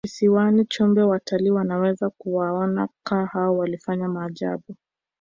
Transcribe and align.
kisiwani 0.03 0.65
chumbe 0.65 1.01
watalii 1.03 1.49
wanaweza 1.49 2.09
kuwaona 2.09 2.87
kaa 3.03 3.25
hao 3.25 3.57
wakifanya 3.57 4.07
maajabu 4.09 4.75